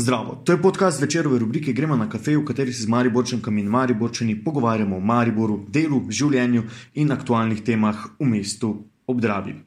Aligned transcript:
Zdravo, 0.00 0.42
to 0.44 0.52
je 0.52 0.62
podcast 0.62 1.00
večerove 1.00 1.38
rubrike 1.38 1.72
Gremo 1.72 1.96
na 1.96 2.08
kafe, 2.08 2.36
v 2.36 2.44
kateri 2.44 2.72
se 2.72 2.82
z 2.82 2.88
Mariborčankami 2.88 3.60
in 3.60 3.66
Mariborčani 3.68 4.38
pogovarjamo 4.44 4.96
o 4.96 5.00
Mariboru, 5.00 5.58
delu, 5.68 6.00
življenju 6.08 6.62
in 6.94 7.12
aktualnih 7.12 7.60
temah 7.60 8.06
v 8.16 8.28
mestu 8.30 8.70
Obdravi. 9.06 9.58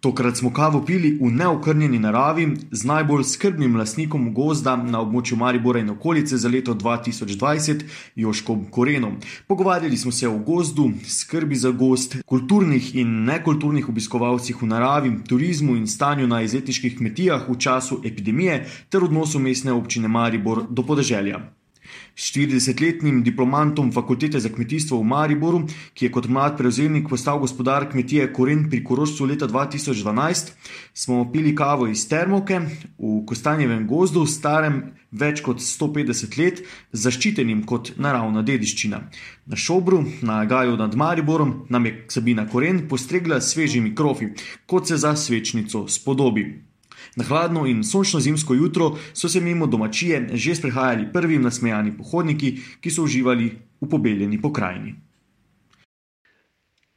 Tokrat 0.00 0.36
smo 0.36 0.52
kavo 0.52 0.84
pili 0.86 1.18
v 1.20 1.30
neokrnjeni 1.30 1.98
naravi 1.98 2.44
z 2.70 2.84
najbolj 2.84 3.24
skrbnim 3.24 3.76
lastnikom 3.76 4.28
gozda 4.34 4.76
na 4.76 5.00
območju 5.02 5.36
Maribora 5.36 5.82
in 5.82 5.90
okolice 5.90 6.38
za 6.38 6.48
leto 6.48 6.74
2020, 6.74 7.82
Joškom 8.14 8.68
Korenom. 8.70 9.16
Pogovarjali 9.48 9.96
smo 9.96 10.12
se 10.12 10.28
o 10.28 10.38
gozdu, 10.38 10.92
skrbi 11.08 11.56
za 11.56 11.70
gost, 11.70 12.16
kulturnih 12.26 12.94
in 12.94 13.24
nekulturnih 13.24 13.88
obiskovalcih 13.88 14.62
v 14.62 14.70
naravi, 14.70 15.14
turizmu 15.28 15.74
in 15.76 15.86
stanju 15.90 16.30
na 16.30 16.42
izletniških 16.46 16.98
kmetijah 16.98 17.50
v 17.50 17.58
času 17.58 18.02
epidemije 18.04 18.66
ter 18.88 19.04
odnosu 19.04 19.42
mestne 19.42 19.72
občine 19.72 20.08
Maribor 20.08 20.62
do 20.70 20.86
podeželja. 20.86 21.57
40-letnim 22.14 23.22
diplomantom 23.22 23.92
fakultete 23.92 24.40
za 24.40 24.48
kmetijstvo 24.48 24.98
v 24.98 25.04
Mariboru, 25.04 25.62
ki 25.94 26.06
je 26.06 26.12
kot 26.12 26.28
mlad 26.28 26.56
prevzemnik 26.58 27.08
postal 27.08 27.38
gospodar 27.38 27.88
kmetije 27.90 28.32
Koren 28.32 28.68
pri 28.70 28.84
Korošcu 28.84 29.24
leta 29.24 29.48
2012, 29.48 30.52
smo 30.94 31.32
pili 31.32 31.54
kavo 31.56 31.86
iz 31.86 32.08
Termoke 32.08 32.60
v 32.98 33.24
Kostanjevem 33.26 33.86
gozdu, 33.86 34.26
starem 34.26 34.82
več 35.10 35.40
kot 35.40 35.62
150 35.64 36.38
let, 36.38 36.62
zaščitenim 36.92 37.64
kot 37.64 37.94
naravna 37.96 38.42
dediščina. 38.42 39.02
Na 39.46 39.56
šobru, 39.56 40.04
na 40.22 40.44
Gaju 40.44 40.76
nad 40.76 40.94
Mariborom, 40.94 41.64
nam 41.68 41.86
je 41.86 41.94
Sabina 42.08 42.48
Koren 42.48 42.86
postregla 42.88 43.40
svežimi 43.40 43.94
krofi, 43.94 44.32
kot 44.66 44.88
se 44.88 44.96
za 44.96 45.16
svečnico 45.16 45.86
spodobi. 45.88 46.67
Na 47.16 47.24
hladno 47.24 47.66
in 47.66 47.84
sončno 47.84 48.20
zimsko 48.20 48.54
jutro 48.54 48.96
so 49.12 49.28
se 49.28 49.40
mimo 49.40 49.66
domačije 49.66 50.28
že 50.32 50.54
sprehajali 50.54 51.12
prvi 51.12 51.38
nasmejani 51.38 51.96
pohodniki, 51.96 52.56
ki 52.80 52.90
so 52.90 53.02
uživali 53.02 53.52
v 53.80 53.88
pobeljeni 53.88 54.40
pokrajini. 54.42 54.94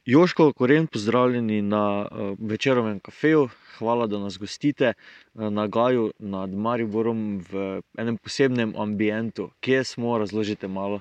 Joško, 0.04 0.52
koren, 0.52 0.86
pozdravljeni 0.86 1.62
na 1.62 2.08
uh, 2.10 2.38
večerovem 2.38 3.00
kafeju. 3.00 3.48
Hvala, 3.78 4.06
da 4.06 4.18
nas 4.18 4.38
gostite 4.38 4.92
uh, 5.34 5.52
na 5.52 5.66
Gaju 5.66 6.12
nad 6.18 6.50
Mariborom 6.50 7.44
v 7.50 7.80
enem 7.98 8.16
posebnem 8.16 8.74
ambientu. 8.76 9.50
Kje 9.60 9.84
smo, 9.84 10.18
razložite 10.18 10.68
malo. 10.68 11.00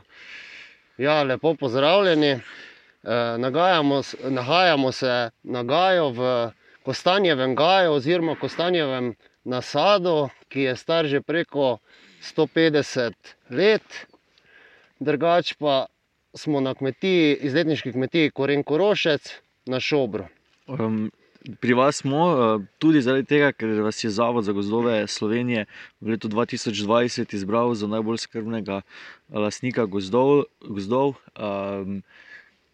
Ja, 0.97 1.23
lepo 1.23 1.55
pozdravljeni. 1.55 2.33
Uh, 2.33 2.41
nahajamo 4.29 4.91
se 4.91 5.29
na 5.43 5.63
Gaju 5.63 6.09
v 6.09 6.51
Kostanjevem 6.83 7.55
gaju 7.55 7.91
oziroma 7.93 8.35
Kostanjevem 8.35 9.13
nasadu, 9.43 10.29
ki 10.49 10.61
je 10.61 10.75
star 10.75 11.07
že 11.07 11.21
preko 11.21 11.77
150 12.21 13.13
let. 13.49 14.05
Drugač 14.99 15.53
pa 15.53 15.85
smo 16.33 16.61
na 16.61 16.73
kmetiji, 16.73 17.37
izletniški 17.41 17.91
kmetiji 17.91 18.31
Koren 18.31 18.63
Korošec 18.63 19.33
na 19.65 19.79
Šobru. 19.79 20.25
Um, 20.67 21.11
pri 21.61 21.73
vas 21.73 22.01
smo 22.01 22.25
uh, 22.25 22.61
tudi 22.77 23.01
zaradi 23.01 23.25
tega, 23.29 23.51
ker 23.51 23.81
vas 23.81 24.03
je 24.03 24.09
Zavod 24.09 24.45
za 24.45 24.53
gozdove 24.53 25.07
Slovenije 25.07 25.65
v 26.01 26.13
letu 26.13 26.29
2020 26.29 27.35
izbral 27.35 27.73
za 27.73 27.87
najbolj 27.87 28.17
skrbnega 28.25 28.81
lastnika 29.29 29.85
gozdov. 29.85 30.45
gozdov 30.61 31.15
um, 31.37 32.01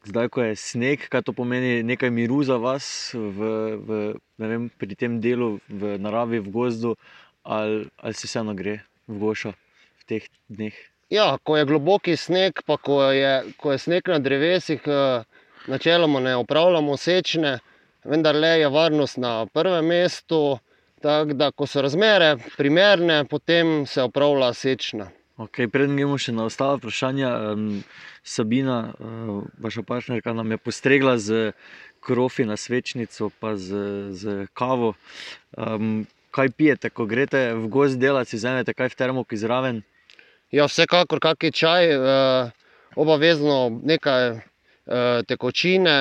zdaj, 0.08 0.30
ko 0.30 0.44
je 0.44 0.55
sneg, 0.55 1.08
kaj 1.11 1.25
to 1.27 1.33
pomeni, 1.36 1.83
nekaj 1.83 2.11
miru 2.11 2.41
za 2.44 2.58
vas 2.58 3.11
v, 3.13 3.52
v, 3.77 4.02
vem, 4.39 4.69
pri 4.69 4.95
tem 4.95 5.19
delu, 5.22 5.58
v 5.69 5.97
naravi, 6.02 6.39
v 6.39 6.52
gozdu, 6.52 6.95
ali, 7.44 7.88
ali 7.97 8.13
se 8.13 8.28
vseeno 8.28 8.55
gre 8.55 8.80
v 9.08 9.19
gošo 9.19 9.53
v 10.00 10.03
teh 10.08 10.30
dneh. 10.47 10.75
Ja, 11.09 11.38
ko 11.44 11.55
je 11.55 11.67
globoki 11.67 12.17
sneg, 12.19 12.63
pa 12.67 12.75
ko 12.78 13.00
je, 13.16 13.53
ko 13.59 13.72
je 13.72 13.80
sneg 13.80 14.08
na 14.11 14.19
drevesih, 14.19 14.83
eh, 14.83 15.23
načeloma 15.67 16.19
ne 16.19 16.35
upravljamo 16.35 16.97
sečne, 16.97 17.59
vendar 18.03 18.35
le 18.35 18.59
je 18.59 18.69
varnost 18.69 19.17
na 19.17 19.46
prvem 19.46 19.85
mestu. 19.85 20.59
Tako 21.01 21.34
da, 21.38 21.51
ko 21.51 21.67
so 21.69 21.81
razmere 21.81 22.38
primerne, 22.57 23.22
potem 23.29 23.85
se 23.85 24.03
upravlja 24.03 24.53
sečna. 24.53 25.12
Okay, 25.38 25.68
Preden 25.70 25.94
gremo 25.94 26.16
še 26.18 26.31
na 26.34 26.48
ostale 26.50 26.80
vprašanja, 26.80 27.28
um, 27.53 27.66
Sabina, 28.25 28.78
uh, 28.98 29.44
vaša 29.62 29.84
partnerka, 29.86 30.34
nam 30.34 30.50
je 30.50 30.58
postregla 30.58 31.14
z 31.22 31.52
krofi 32.02 32.42
na 32.50 32.56
svečnico, 32.58 33.30
pa 33.38 33.53
z, 33.53 33.78
z 34.18 34.47
kavo. 34.58 34.96
Um, 35.53 36.08
kaj 36.34 36.50
pijete, 36.58 36.90
ko 36.90 37.06
greste 37.06 37.52
v 37.53 37.70
gost 37.70 38.02
delati, 38.02 38.34
vzamete 38.34 38.74
kaj 38.74 38.90
v 38.90 38.97
termoki 38.97 39.38
zraven? 39.38 39.84
Ja, 40.50 40.66
vsekakor 40.66 41.22
kakšen 41.22 41.53
čaj, 41.53 41.94
uh, 41.94 42.97
obavezno 42.97 43.78
nekaj. 43.86 44.42
Tekočine, 45.28 45.94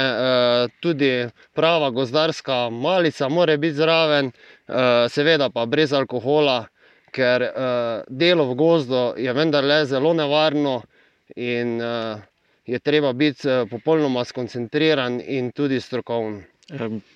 tudi 0.78 1.08
prava 1.58 1.88
gozdarska 1.90 2.68
malica, 2.70 3.26
mora 3.26 3.56
biti 3.58 3.74
zraven, 3.80 4.28
seveda 5.10 5.48
pa 5.50 5.64
brez 5.66 5.90
alkohola, 5.90 6.68
ker 7.16 7.42
uh, 7.48 8.04
delo 8.08 8.44
v 8.52 8.56
gozdu 8.60 9.02
je 9.16 9.32
vendarle 9.32 9.84
zelo 9.88 10.12
nevarno 10.12 10.82
in 11.36 11.80
uh, 11.80 12.20
je 12.66 12.78
treba 12.78 13.12
biti 13.12 13.48
uh, 13.48 13.64
popolnoma 13.70 14.24
skoncentriran 14.24 15.20
in 15.24 15.50
tudi 15.56 15.80
strokoven. 15.80 16.44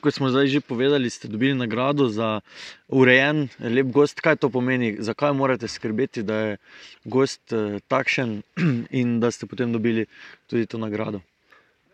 Kot 0.01 0.15
smo 0.15 0.31
zdaj 0.31 0.47
že 0.47 0.61
povedali, 0.63 1.11
ste 1.11 1.27
dobili 1.27 1.59
nagrado 1.59 2.07
za 2.07 2.39
urejen, 2.87 3.49
lep 3.59 3.91
gost. 3.91 4.23
Kaj 4.23 4.39
to 4.39 4.47
pomeni, 4.47 4.95
zakaj 5.03 5.35
morate 5.35 5.67
skrbeti, 5.67 6.23
da 6.23 6.35
je 6.35 6.53
gost 7.05 7.51
takšen 7.91 8.43
in 9.01 9.19
da 9.19 9.31
ste 9.35 9.51
potem 9.51 9.75
dobili 9.75 10.07
tudi 10.47 10.71
to 10.71 10.79
nagrado? 10.79 11.19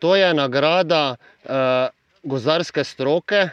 To 0.05 0.13
je 0.13 0.29
nagrada 0.37 1.17
uh, 1.17 1.89
gozdarske 2.23 2.85
stroke, 2.85 3.49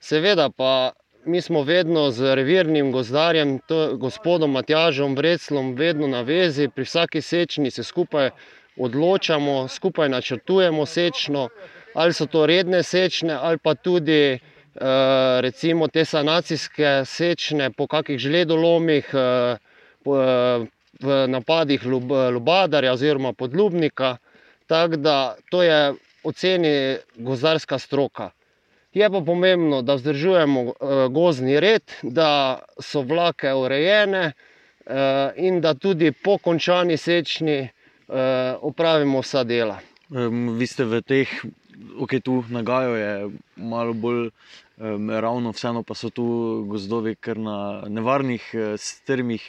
seveda 0.00 0.50
pa 0.52 0.92
mi 1.26 1.40
smo 1.40 1.62
vedno 1.62 2.10
z 2.10 2.34
revirnim 2.34 2.92
gozdarjem, 2.92 3.58
gospodom 3.98 4.52
Matjažom 4.52 5.16
Vreclom, 5.16 5.74
vedno 5.74 6.06
na 6.06 6.20
vezi, 6.20 6.68
pri 6.68 6.84
vsaki 6.84 7.20
sečni 7.22 7.70
se 7.70 7.82
skupaj 7.82 8.30
odločamo, 8.76 9.68
skupaj 9.68 10.08
načrtujemo 10.08 10.86
sečno, 10.86 11.48
ali 11.94 12.12
so 12.12 12.26
to 12.26 12.46
redne 12.46 12.82
sečne, 12.82 13.34
ali 13.34 13.58
pa 13.58 13.74
tudi 13.74 14.32
eh, 14.32 14.40
recimo 15.40 15.88
te 15.88 16.04
sanacijske 16.04 17.02
sečne 17.04 17.70
po 17.70 17.86
kakih 17.86 18.18
žledolomih, 18.18 19.10
eh, 19.14 19.56
eh, 20.06 20.66
v 21.00 21.26
napadih 21.28 21.82
Lubadarja 22.32 22.92
oziroma 22.92 23.32
podlubnika. 23.32 24.16
Tako 24.66 24.96
da 24.96 25.36
to 25.50 25.62
je 25.62 25.94
oceni 26.24 26.96
gozdarska 27.16 27.78
stroka. 27.78 28.30
Je 28.96 29.10
pa 29.10 29.20
pomembno, 29.20 29.82
da 29.82 29.94
vzdržujemo 29.94 30.60
uh, 30.62 30.72
gozni 31.12 31.60
red, 31.60 31.82
da 32.02 32.58
so 32.80 33.02
vlake 33.04 33.52
urejene 33.52 34.32
uh, 34.32 34.92
in 35.36 35.60
da 35.60 35.74
tudi 35.74 36.12
po 36.12 36.38
končani 36.38 36.96
sečni 36.96 37.58
uh, 37.60 38.16
opravimo 38.60 39.20
vsa 39.20 39.44
dela. 39.44 39.76
Vi 40.58 40.66
ste 40.66 40.88
v 40.88 41.02
teh, 41.04 41.28
ki 42.08 42.20
tu 42.24 42.40
nagajajo, 42.48 42.96
je 42.96 43.12
malo 43.56 43.92
bolj 43.92 44.30
ravno, 45.20 45.52
vseeno 45.52 45.82
pa 45.82 45.92
so 45.94 46.08
tu 46.08 46.24
gozdovi, 46.70 47.18
ker 47.20 47.36
na 47.36 47.84
nevarnih, 47.88 48.48
strmih 48.80 49.44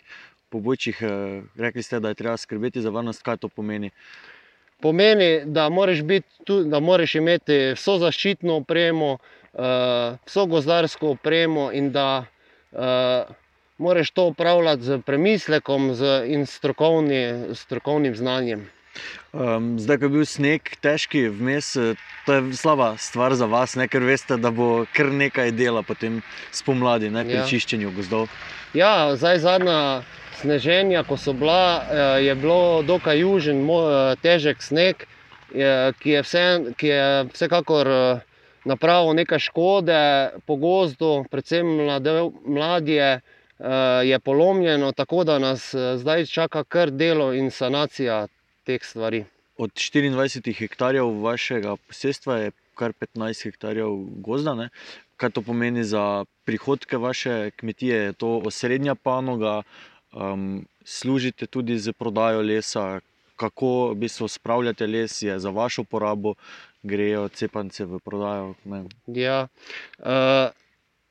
pobočjih. 0.49 0.99
Rekli 1.55 1.83
ste, 1.83 1.99
da 2.03 2.11
je 2.11 2.19
treba 2.19 2.37
skrbeti 2.37 2.81
za 2.81 2.89
varnost, 2.89 3.23
kaj 3.23 3.37
to 3.37 3.47
pomeni. 3.47 3.91
Pomeni, 4.81 5.41
da 5.45 5.69
moraš, 5.69 5.99
tu, 6.45 6.63
da 6.63 6.79
moraš 6.79 7.15
imeti 7.15 7.73
vso 7.73 7.97
zaščitno 7.97 8.59
opremo, 8.61 9.17
uh, 9.17 10.17
vso 10.25 10.45
gozdarsko 10.45 11.15
opremo 11.15 11.71
in 11.73 11.91
da 11.91 12.25
uh, 12.71 13.35
moraš 13.77 14.11
to 14.11 14.27
upravljati 14.27 14.83
z 14.83 14.99
premislekom 15.05 15.91
in 16.25 16.45
strokovni, 16.45 17.55
strokovnim 17.55 18.15
znanjem. 18.15 18.69
Um, 19.33 19.75
zdaj, 19.79 19.99
ko 19.99 20.07
je 20.07 20.13
bil 20.15 20.25
sneg 20.25 20.71
težki, 20.81 21.27
vmes, 21.29 21.75
eh, 21.75 21.99
to 22.25 22.37
je 22.37 22.57
slaba 22.57 22.95
stvar 22.97 23.35
za 23.35 23.45
vas, 23.45 23.75
ne? 23.75 23.87
ker 23.87 24.03
veste, 24.03 24.37
da 24.37 24.51
bo 24.51 24.85
kar 24.93 25.11
nekaj 25.11 25.51
dela 25.51 25.83
potem 25.83 26.21
spomladi 26.51 27.09
ne? 27.09 27.25
pri 27.25 27.41
ja. 27.41 27.47
čiščenju 27.47 27.91
gozdov. 27.95 28.31
Ja, 28.73 29.15
zdaj 29.15 29.39
zadnja 29.45 29.79
sneženja, 30.41 31.03
ko 31.03 31.17
so 31.17 31.33
bila, 31.33 32.17
je 32.21 32.33
bilo 32.37 32.83
dokaj 32.85 33.23
južen, 33.23 33.63
težek 34.21 34.61
sneg, 34.61 35.07
ki 35.49 36.09
je, 36.11 36.21
vse, 36.21 36.43
ki 36.77 36.91
je 36.91 37.05
vsekakor 37.33 37.89
napravil 38.67 39.13
nekaj 39.13 39.39
škode 39.39 40.29
po 40.45 40.55
gozdu, 40.55 41.25
predvsem 41.31 41.65
mladje, 42.45 43.19
eh, 43.19 44.03
je 44.03 44.19
polomljeno, 44.19 44.91
tako 44.91 45.23
da 45.23 45.39
nas 45.39 45.73
eh, 45.73 45.97
zdaj 45.97 46.25
čaka 46.25 46.63
kar 46.63 46.91
delo 46.91 47.33
in 47.33 47.51
sanacija 47.51 48.27
teh 48.67 48.83
stvari. 48.83 49.23
Od 49.57 49.71
24 49.71 50.53
hektarjev 50.59 51.09
vašega 51.23 51.75
posestva 51.87 52.37
je 52.43 52.55
kar 52.77 52.93
15 52.93 53.43
hektarjev 53.47 53.95
gozda. 54.21 54.53
Ne? 54.55 54.69
Kaj 55.17 55.33
to 55.37 55.41
pomeni 55.41 55.83
za 55.83 56.25
prihodke 56.45 56.99
vaše 57.01 57.51
kmetije? 57.57 57.97
Je 58.09 58.13
to 58.13 58.37
osrednja 58.45 58.95
panoga 58.95 59.61
um, 60.13 60.65
služite 60.85 61.47
tudi 61.47 61.79
z 61.79 61.93
prodajo 61.93 62.41
lesa, 62.41 62.99
kako 63.35 63.93
bi 63.95 64.09
se 64.09 64.27
spravljate 64.27 64.87
les, 64.87 65.21
je 65.21 65.39
za 65.39 65.49
vašo 65.49 65.83
porabo, 65.83 66.33
grejo 66.83 67.27
cepance 67.29 67.85
v 67.85 67.99
prodajo. 67.99 68.53
Ja, 69.07 69.47
uh, 69.99 70.53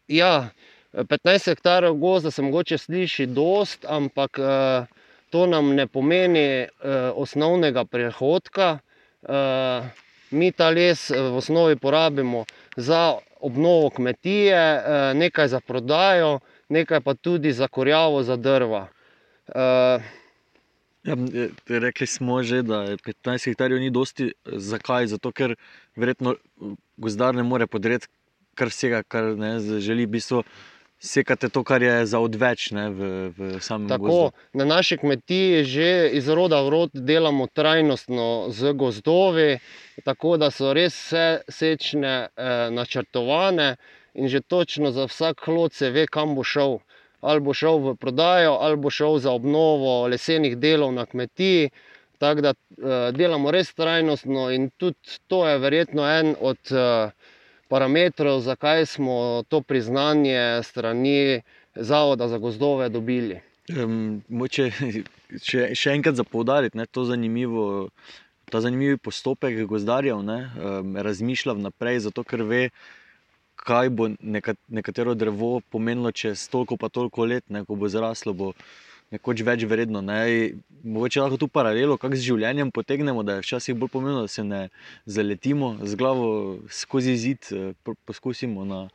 ja, 0.09 0.49
15 0.93 1.51
hektarjev 1.51 1.95
gozda 1.95 2.31
se 2.31 2.43
mogoče 2.43 2.79
sliši 2.79 3.27
dost, 3.27 3.85
ampak 3.89 4.39
uh, 4.39 4.87
to 5.31 5.47
nam 5.47 5.75
ne 5.75 5.87
pomeni 5.87 6.63
uh, 6.63 7.13
osnovnega 7.15 7.85
prihodka. 7.85 8.79
Uh, 9.23 9.87
mi 10.31 10.53
ta 10.53 10.71
les 10.71 11.11
v 11.11 11.37
osnovi 11.37 11.77
porabimo 11.77 12.45
za 12.77 13.15
obnovo 13.41 13.91
kmetije, 13.91 14.61
uh, 14.77 15.17
nekaj 15.19 15.49
za 15.49 15.61
prodajo, 15.61 16.39
nekaj 16.69 17.01
pa 17.01 17.15
tudi 17.15 17.53
za 17.53 17.69
korjavo, 17.69 18.23
za 18.23 18.37
drva. 18.37 18.87
Uh, 19.49 20.03
Ja, 21.07 21.15
rekli 21.69 22.07
smo 22.07 22.43
že, 22.43 22.63
da 22.67 22.81
je 22.83 22.97
15 22.97 23.45
hektarjev 23.45 23.79
ni 23.79 23.91
dosti. 23.91 24.33
Zakaj? 24.45 25.07
Zato, 25.07 25.31
ker 25.31 25.55
verjetno 25.95 26.35
gozdar 26.97 27.35
ne 27.35 27.45
more 27.47 27.67
podreti 27.71 28.09
kar 28.57 28.73
vsega, 28.73 29.03
kar 29.03 29.37
ne, 29.39 29.59
želi. 29.61 30.07
V 30.07 30.17
bistvu 30.17 30.43
sekate 30.99 31.49
to, 31.49 31.63
kar 31.65 31.83
je 31.83 32.07
za 32.07 32.21
odveč 32.21 32.71
ne, 32.71 32.89
v, 32.91 33.01
v 33.37 33.61
samem 33.61 33.89
Tako, 33.89 34.05
gozdu. 34.05 34.31
Na 34.53 34.65
naši 34.65 34.97
kmetiji 34.97 35.65
že 35.65 35.91
iz 36.13 36.29
roda 36.29 36.63
v 36.63 36.71
rod 36.71 36.91
delamo 36.95 37.47
trajnostno 37.47 38.49
z 38.51 38.73
gozdovi, 38.73 39.59
tako 40.05 40.37
da 40.37 40.51
so 40.51 40.73
res 40.73 40.97
vse 40.97 41.27
sečne 41.49 42.29
eh, 42.29 42.71
načrtovane 42.71 43.77
in 44.15 44.29
že 44.29 44.41
točno 44.41 44.91
za 44.91 45.07
vsak 45.07 45.45
hlod 45.45 45.73
se 45.73 45.91
ve, 45.91 46.07
kam 46.07 46.35
bo 46.35 46.45
šel 46.45 46.79
ali 47.21 47.41
bo 47.41 47.55
šel 47.55 47.79
v 47.79 47.95
prodajo, 47.97 48.59
ali 48.61 48.77
bo 48.77 48.91
šel 48.91 49.19
za 49.19 49.33
obnovo 49.33 50.07
lesenih 50.07 50.57
delov 50.59 50.93
na 50.95 51.07
kmetiji. 51.07 51.71
Tako 52.19 52.41
da 52.41 52.53
uh, 52.53 52.93
delamo 53.13 53.51
res 53.51 53.75
trajnostno, 53.75 54.51
in 54.51 54.71
tudi 54.77 55.19
to 55.27 55.43
je 55.49 55.59
verjetno 55.59 56.07
en 56.09 56.35
od 56.41 56.73
uh, 56.73 57.11
parametrov, 57.69 58.41
zakaj 58.41 58.87
smo 58.87 59.43
to 59.49 59.61
priznanje 59.61 60.63
strani 60.63 61.43
Zavoda 61.77 62.29
za 62.29 62.39
gozdove 62.39 62.89
dobili. 62.89 63.41
Um, 63.69 64.23
moče, 64.29 64.71
če, 65.43 65.75
še 65.75 65.93
enkrat 65.93 66.17
za 66.17 66.25
poudariti, 66.25 66.79
da 66.79 66.87
je 66.87 66.93
ta 68.47 68.61
zanimiv 68.63 68.99
postopek 69.03 69.59
gozdarjev, 69.67 70.23
ne, 70.23 70.39
um, 70.57 70.97
razmišlja 70.97 71.57
vnaprej, 71.59 72.01
zato 72.07 72.25
ker 72.25 72.47
ve, 72.47 72.63
kaj 73.57 73.91
bo 73.91 74.09
nekatero 74.23 75.17
drevo 75.19 75.61
pomenilo 75.71 76.13
čez 76.13 76.47
toliko 76.49 76.79
pa 76.79 76.89
toliko 76.89 77.27
let, 77.27 77.45
ne, 77.51 77.65
ko 77.67 77.75
bo 77.75 77.91
zraslo, 77.91 78.33
bo 78.33 78.53
nekoč 79.15 79.43
več 79.47 79.65
vredno. 79.69 80.03
Ne. 80.05 80.19
Mogoče 80.83 81.23
lahko 81.23 81.39
tu 81.41 81.49
paralelo, 81.49 81.99
kako 81.99 82.19
z 82.19 82.27
življenjem 82.29 82.73
potegnemo, 82.75 83.25
da 83.27 83.39
je 83.39 83.45
včasih 83.45 83.77
bolj 83.79 83.93
pomembno, 83.95 84.25
da 84.27 84.33
se 84.33 84.45
ne 84.45 84.69
zaletimo 85.07 85.77
z 85.83 85.99
glavo 85.99 86.59
skozi 86.71 87.17
zid, 87.17 87.51
eh, 87.53 87.73
poskusimo 88.07 88.65
na, 88.65 88.87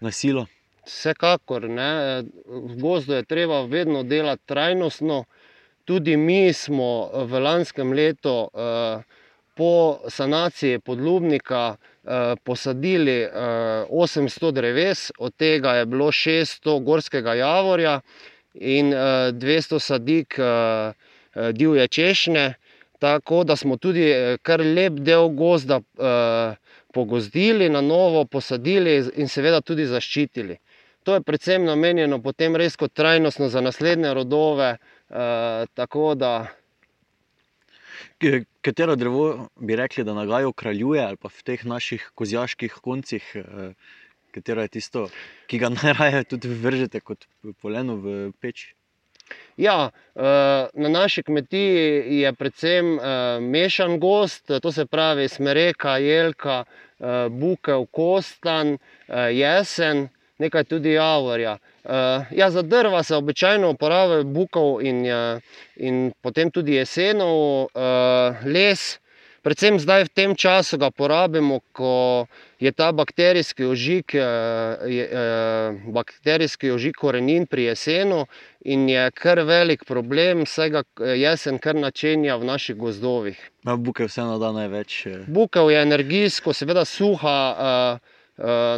na 0.00 0.12
silo. 0.12 0.46
Vsekakor, 0.88 1.68
ne. 1.68 2.24
v 2.46 2.74
gozdu 2.80 3.18
je 3.18 3.28
treba 3.28 3.62
vedno 3.68 4.02
delati 4.02 4.46
trajnostno. 4.48 5.24
Tudi 5.84 6.16
mi 6.16 6.52
smo 6.52 7.08
v 7.28 7.40
lanskem 7.40 7.92
letu 7.96 8.48
uh, 8.52 9.04
po 9.58 9.98
sanaciji 10.08 10.78
podlubnika 10.78 11.76
eh, 11.76 12.36
posadili 12.44 13.22
eh, 13.22 13.30
800 13.90 14.52
dreves, 14.52 15.10
od 15.18 15.34
tega 15.34 15.72
je 15.80 15.86
bilo 15.86 16.06
600 16.06 16.84
gorskega 16.84 17.34
javorja 17.34 18.00
in 18.60 18.92
eh, 18.92 19.32
200 19.32 19.78
sadik 19.80 20.38
eh, 20.38 20.92
divje 21.52 21.88
češnje. 21.88 22.54
Tako 22.98 23.44
da 23.44 23.56
smo 23.56 23.76
tudi 23.76 24.10
eh, 24.10 24.36
kar 24.42 24.60
lep 24.60 24.92
del 24.92 25.28
gozda 25.28 25.80
eh, 25.80 26.54
pogozdili, 26.92 27.68
na 27.68 27.80
novo 27.80 28.24
posadili 28.24 29.04
in 29.16 29.28
seveda 29.28 29.60
tudi 29.60 29.86
zaščitili. 29.86 30.58
To 31.02 31.14
je 31.14 31.20
predvsem 31.22 31.64
namenjeno 31.64 32.18
potem 32.22 32.56
res 32.56 32.76
kot 32.76 32.92
trajnostno 32.92 33.48
za 33.48 33.60
naslednje 33.60 34.14
rodove. 34.14 34.76
Eh, 35.10 35.66
tako 35.74 36.14
da 36.14 36.46
Katero 38.60 38.96
drevo 38.96 39.48
bi 39.56 39.76
rekli, 39.76 40.04
da 40.04 40.14
nagajo 40.14 40.52
kraljuje 40.52 41.02
ali 41.04 41.16
pa 41.16 41.28
v 41.28 41.42
teh 41.44 41.64
naših 41.64 42.10
kozjaških 42.14 42.74
koncih, 42.82 43.30
eh, 43.34 43.72
katero 44.34 44.62
je 44.62 44.68
tisto, 44.78 45.06
ki 45.46 45.58
ga 45.58 45.70
najraje 45.82 46.24
tudi 46.24 46.48
vržete 46.48 47.00
kot 47.00 47.26
poleno 47.62 47.96
v 47.96 48.18
peč? 48.40 48.72
Ja, 49.56 49.90
eh, 50.16 50.20
na 50.74 50.88
naši 50.88 51.22
kmetiji 51.22 52.20
je 52.20 52.32
predvsem 52.32 52.94
eh, 52.98 53.40
mešan 53.40 53.98
gost, 54.00 54.50
to 54.62 54.72
se 54.72 54.86
pravi 54.86 55.28
smereka, 55.28 55.98
jelka, 55.98 56.64
bukev, 57.30 57.84
kostan, 57.94 58.78
jesen, 59.30 60.08
nekaj 60.42 60.64
tudi 60.64 60.96
javorja. 60.96 61.58
Ja, 62.30 62.48
za 62.50 62.62
drva 62.62 63.02
se 63.02 63.14
običajno 63.14 63.70
uporablja 63.70 64.24
bukov 64.24 64.82
in, 64.82 65.06
in 65.76 66.10
potem 66.20 66.50
tudi 66.50 66.74
jesenov 66.74 67.68
les. 68.44 68.98
Predvsem 69.42 69.78
zdaj 69.78 70.04
v 70.04 70.12
tem 70.12 70.30
času 70.34 70.78
ga 70.78 70.90
porabimo, 70.90 71.60
ko 71.72 72.26
je 72.58 72.72
ta 72.72 72.90
bakterijski 72.92 73.64
ožig, 73.64 74.14
je, 74.88 75.04
bakterijski 75.94 76.70
ožig 76.74 76.98
korenin 76.98 77.46
pri 77.46 77.70
jesenu 77.70 78.26
in 78.64 78.88
je 78.88 79.10
kar 79.10 79.40
velik 79.46 79.84
problem, 79.84 80.46
saj 80.46 80.70
ga 80.70 80.82
jesen 81.14 81.58
kar 81.58 81.78
načenja 81.78 82.36
v 82.36 82.44
naših 82.44 82.76
gozdovih. 82.76 83.38
Bukev 83.62 84.10
vseeno 84.10 84.38
da 84.38 84.52
največ. 84.52 85.06
Bukev 85.26 85.70
je 85.70 85.82
energijsko, 85.82 86.52
seveda 86.52 86.84
suha, 86.84 87.38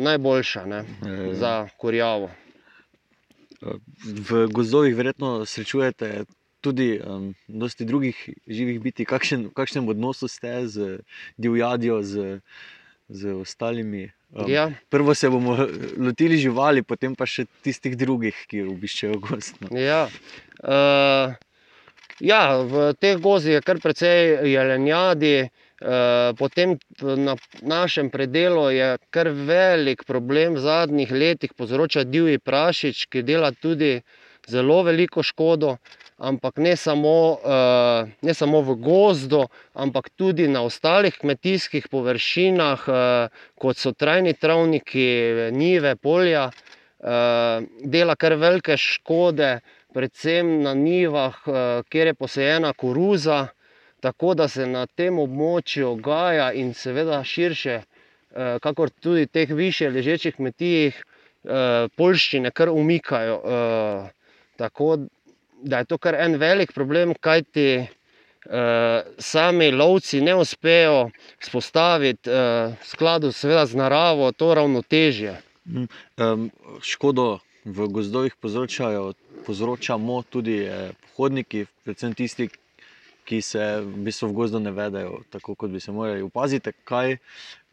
najboljša 0.01 0.67
ne, 0.67 0.85
za 1.33 1.69
kurjavo 1.77 2.31
v 4.31 4.47
gozdovih 4.53 4.97
verjetno 4.97 5.45
srečujete 5.47 6.25
tudi 6.61 7.01
um, 7.01 7.33
dosti 7.49 7.85
drugih 7.85 8.17
živih 8.47 8.81
biti. 8.81 9.05
Kakšen, 9.09 9.51
v 9.51 9.55
kakšnem 9.57 9.89
odnosu 9.89 10.29
ste 10.29 10.67
z 10.69 11.01
divjadjo, 11.41 12.03
z, 12.03 12.41
z 13.09 13.35
ostalimi? 13.41 14.11
Um, 14.31 14.51
ja. 14.51 14.71
Prvo 14.89 15.15
se 15.15 15.31
bomo 15.31 15.57
lotili 15.99 16.39
živali, 16.39 16.83
potem 16.83 17.17
pa 17.19 17.27
še 17.27 17.49
tistih 17.65 17.97
drugih, 17.99 18.37
ki 18.51 18.67
obiščejo 18.71 19.19
gost. 19.25 19.59
No. 19.65 19.73
Ja. 19.75 20.07
Uh, 20.61 21.35
ja, 22.21 22.61
v 22.61 22.93
teh 23.01 23.19
gozdih 23.19 23.59
je 23.59 23.65
kar 23.67 23.83
precej 23.83 24.39
jelenjadi. 24.53 25.51
Eh, 25.81 26.33
potem 26.37 26.77
na 27.01 27.41
našem 27.65 28.11
predelu 28.13 28.69
je 28.69 28.99
kar 29.09 29.33
velik 29.33 30.05
problem 30.05 30.55
v 30.55 30.61
zadnjih 30.61 31.09
letih, 31.09 31.57
povzroča 31.57 32.05
divji 32.05 32.37
prašič, 32.37 33.09
ki 33.09 33.25
dela 33.25 33.49
tudi 33.49 34.03
zelo 34.45 34.83
veliko 34.85 35.25
škodo, 35.25 35.79
ampak 36.21 36.61
ne 36.61 36.77
samo, 36.77 37.39
eh, 37.45 38.11
ne 38.23 38.35
samo 38.35 38.61
v 38.61 38.77
gozdu, 38.77 39.47
ampak 39.75 40.11
tudi 40.17 40.49
na 40.49 40.63
ostalih 40.63 41.17
kmetijskih 41.19 41.89
površinah, 41.89 42.81
eh, 42.89 43.29
kot 43.59 43.77
so 43.77 43.93
trajni 43.93 44.35
travniki, 44.35 45.51
njive, 45.53 45.97
polja. 45.97 46.51
Dela 47.81 48.15
kar 48.15 48.35
velike 48.37 48.77
škode, 48.77 49.61
predvsem 49.95 50.61
na 50.63 50.75
njivah, 50.75 51.33
kjer 51.89 52.07
je 52.07 52.15
posejena 52.15 52.73
koruza 52.77 53.49
tako 54.01 54.35
da 54.35 54.49
se 54.49 54.67
na 54.67 54.87
tem 54.87 55.19
območju 55.19 55.95
gaja 56.03 56.51
in 56.53 56.75
seveda 56.75 57.23
širše, 57.25 57.81
eh, 57.81 58.59
kakor 58.63 58.91
tudi 58.91 59.27
teh 59.27 59.51
više 59.51 59.91
ležečih 59.91 60.37
kmetijih, 60.37 61.05
eh, 61.45 61.89
polščine 61.97 62.51
kar 62.51 62.69
umikajo. 62.69 63.41
Eh, 63.45 64.11
tako 64.57 64.99
da 65.63 65.79
je 65.79 65.85
to 65.85 65.99
kar 65.99 66.15
en 66.15 66.37
velik 66.41 66.73
problem, 66.73 67.15
kajti 67.21 67.87
sami 69.19 69.71
lovci 69.71 70.21
ne 70.21 70.35
uspejo 70.35 71.11
spostaviti 71.41 72.31
v 72.31 72.73
skladu 72.85 73.33
seveda 73.33 73.67
z 73.67 73.77
naravo 73.77 74.33
to 74.33 74.55
ravnotežje. 74.55 75.37
Um, 76.17 76.49
škodo 76.81 77.39
v 77.65 77.89
gozdovih 77.93 78.35
povzročajo, 78.41 79.13
povzročamo 79.47 80.23
tudi 80.23 80.65
pohodniki, 81.13 81.67
predvsem 81.85 82.17
tisti, 82.17 82.49
ki 83.29 83.39
se 83.45 83.61
v, 83.85 84.09
bistvu 84.09 84.33
v 84.33 84.37
gozdu 84.41 84.59
ne 84.59 84.73
vedajo 84.75 85.21
tako, 85.31 85.55
kot 85.55 85.71
bi 85.71 85.81
se 85.81 85.93
morali. 85.93 86.25
Upazite, 86.25 86.73
kaj 86.73 87.21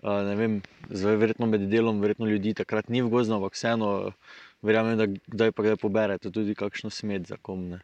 ne 0.03 0.35
vem, 0.37 0.59
zdaj 0.89 1.15
verjetno 1.17 1.47
med 1.49 1.65
delom, 1.71 2.01
verjetno 2.03 2.27
ljudi 2.29 2.53
takrat 2.53 2.91
ni 2.93 3.01
v 3.01 3.09
gozdu, 3.09 3.39
ampak 3.39 3.57
vseeno 3.57 4.11
verjamem, 4.61 4.97
da 4.97 5.07
kdaj 5.07 5.51
pa 5.51 5.63
kdaj 5.63 5.77
poberete 5.81 6.31
tudi 6.31 6.55
kakšno 6.55 6.89
smet 6.89 7.27
za 7.27 7.37
komne. 7.41 7.79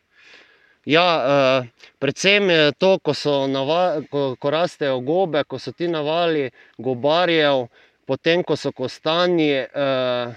Ja, 0.86 1.08
uh, 1.16 1.90
predvsem 2.00 2.50
je 2.50 2.72
to, 2.76 2.98
ko, 3.00 3.14
nava, 3.48 4.02
ko, 4.12 4.36
ko 4.36 4.50
rastejo 4.52 5.00
gobe, 5.00 5.46
ko 5.48 5.60
so 5.60 5.72
ti 5.72 5.88
navali 5.88 6.50
gobarjev, 6.78 7.70
potem 8.06 8.44
ko 8.44 8.60
so 8.60 8.72
kostanji. 8.76 9.64
Uh, 9.72 10.36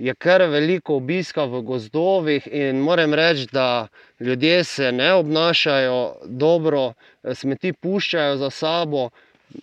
je 0.00 0.14
kar 0.14 0.40
veliko 0.48 0.94
obiska 0.96 1.44
v 1.44 1.60
gozdovih, 1.60 2.46
in 2.52 2.78
moram 2.80 3.14
reči, 3.14 3.46
da 3.52 3.88
ljudje 4.20 4.64
se 4.64 4.92
ne 4.92 5.12
obnašajo 5.12 6.14
dobro, 6.24 6.92
smeti 7.34 7.72
puščajo 7.72 8.38
za 8.40 8.50
sabo. 8.50 9.10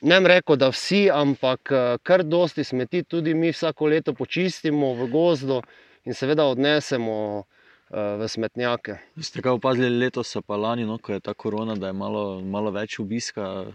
Ne 0.02 0.20
rekel, 0.20 0.56
da 0.56 0.70
vsi, 0.70 1.08
ampak 1.10 1.72
kar 2.04 2.24
dosti 2.24 2.64
smeti 2.64 3.04
tudi 3.04 3.34
mi 3.34 3.50
vsako 3.52 3.88
leto 3.88 4.14
počistimo 4.14 4.94
v 4.94 5.08
gozdu 5.10 5.62
in 6.08 6.16
seveda 6.16 6.46
odnesemo 6.48 7.44
v 7.92 8.28
smetnjake. 8.28 8.98
Ste 9.22 9.44
kaj 9.44 9.58
opazili 9.60 9.92
letos, 9.92 10.36
pa 10.48 10.56
lani, 10.60 10.86
no, 10.88 10.98
ko 11.00 11.16
je 11.16 11.24
ta 11.24 11.34
korona, 11.34 11.76
da 11.76 11.92
je 11.92 11.96
malo, 11.96 12.42
malo 12.42 12.72
več 12.72 13.00
obiska? 13.00 13.68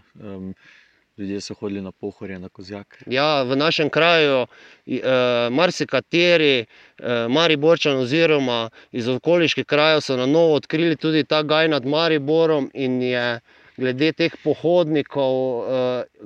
Ljudje 1.17 1.41
so 1.45 1.53
hodili 1.53 1.81
na 1.85 1.91
pohorje, 1.91 2.39
na 2.41 2.49
kozjak. 2.49 2.97
Ja, 3.05 3.43
v 3.45 3.53
našem 3.53 3.91
kraju 3.93 4.47
je 4.89 5.01
marsikateri 5.53 6.65
Mariborčan 7.29 7.99
oziroma 8.01 8.71
iz 8.89 9.07
okoliških 9.07 9.67
krajev 9.69 10.01
so 10.01 10.17
na 10.17 10.25
novo 10.25 10.55
odkrili 10.57 10.97
tudi 10.97 11.21
ta 11.23 11.43
gaj 11.45 11.69
nad 11.69 11.85
Mariborom 11.85 12.71
in 12.73 12.97
je 13.01 13.27
glede 13.77 14.09
teh 14.17 14.33
pohodnikov 14.41 15.69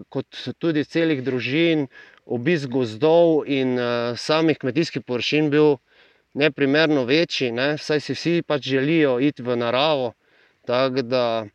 kot 0.07 0.39
tudi 0.55 0.85
celih 0.87 1.19
družin, 1.23 1.89
obisk 2.23 2.71
gozdov 2.71 3.43
in 3.43 3.75
samih 4.15 4.55
kmetijskih 4.59 5.03
površin 5.03 5.51
bil 5.51 5.75
neprimerno 6.37 7.03
večji, 7.03 7.51
ne, 7.51 7.75
saj 7.81 7.99
si 8.05 8.13
vsi 8.13 8.41
pač 8.47 8.69
želijo 8.69 9.17
iti 9.19 9.43
v 9.43 9.57
naravo. 9.57 10.13
Tako 10.67 11.01
da 11.01 11.47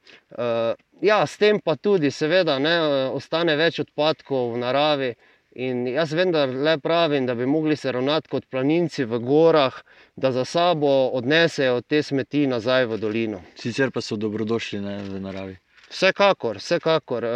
ja, 1.02 1.26
s 1.26 1.36
tem 1.36 1.60
pa 1.60 1.76
tudi 1.76 2.10
seveda, 2.10 2.58
ne, 2.58 2.76
ostane 3.12 3.56
več 3.56 3.82
odpadkov 3.82 4.54
v 4.54 4.62
naravi. 4.62 5.12
In 5.60 5.84
jaz 5.84 6.14
vendarle 6.16 6.78
pravim, 6.80 7.26
da 7.28 7.34
bi 7.36 7.44
mogli 7.46 7.76
se 7.76 7.92
ravnati 7.92 8.30
kot 8.32 8.46
planinci 8.48 9.04
v 9.04 9.18
gorah, 9.20 9.82
da 10.16 10.30
za 10.32 10.46
sabo 10.48 11.10
odnesejo 11.12 11.82
te 11.84 12.00
smeti 12.02 12.46
nazaj 12.48 12.86
v 12.88 12.98
dolino. 13.02 13.42
Sicer 13.60 13.92
pa 13.92 14.00
so 14.00 14.16
dobrodošli, 14.16 14.80
ne, 14.80 14.96
v 15.04 15.20
naravi. 15.20 15.58
Vsekakor, 15.92 16.56
vsekakor, 16.56 17.26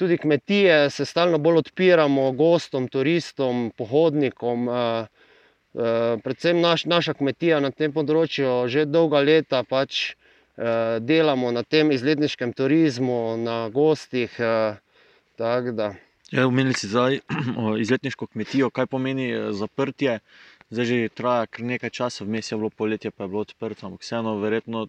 tudi 0.00 0.16
kmetije 0.16 0.88
se 0.90 1.04
stalno 1.04 1.36
bolj 1.38 1.66
odpiramo 1.66 2.30
gostom, 2.32 2.88
turistom, 2.88 3.68
pohodnikom, 3.76 4.70
predvsem 6.22 6.60
naša 6.84 7.14
kmetija 7.14 7.60
na 7.60 7.70
tem 7.70 7.92
področju 7.94 8.66
že 8.66 8.86
dolga 8.86 9.20
leta 9.22 9.62
pač 9.62 10.14
delamo 11.00 11.52
na 11.54 11.62
tem 11.62 11.92
izletniškem 11.94 12.52
turizmu, 12.52 13.38
na 13.38 13.68
gostih, 13.70 14.34
tako 15.38 15.72
da. 15.72 15.92
Ja, 16.34 16.50
ste 16.74 16.88
zdaj 16.88 17.20
izletniško 17.84 18.26
kmetijo, 18.26 18.70
kaj 18.70 18.86
pomeni 18.86 19.30
zaprtje? 19.54 20.18
Zdaj 20.70 20.84
že 20.84 21.08
traja 21.08 21.46
kar 21.46 21.64
nekaj 21.64 21.90
časa, 21.90 22.24
vmes 22.24 22.50
je 22.50 22.58
bilo 22.58 22.68
poletje, 22.68 23.10
pa 23.10 23.24
je 23.24 23.28
bilo 23.28 23.40
odprto, 23.40 23.86
ampak 23.86 24.02
vseeno 24.02 24.34
verjetno 24.36 24.88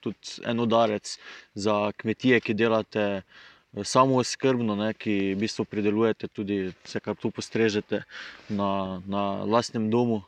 tudi 0.00 0.40
en 0.42 0.60
udarec 0.60 1.18
za 1.54 1.92
kmetije, 1.96 2.40
ki 2.40 2.54
delate 2.54 3.22
samooskrbno, 3.70 4.74
ne, 4.74 4.90
ki 4.94 5.34
v 5.34 5.38
bistvu 5.38 5.64
pridelujete 5.64 6.26
tudi 6.28 6.72
vse, 6.82 6.98
kar 6.98 7.14
tu 7.14 7.30
postrežete 7.30 8.02
na, 8.48 8.98
na 9.06 9.44
lastnem 9.46 9.86
domu. 9.90 10.24